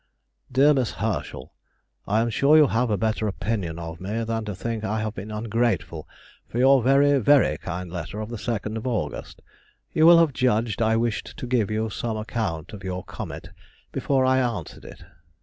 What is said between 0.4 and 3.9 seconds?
DEAR MISS HERSCHEL,— I am sure you have a better opinion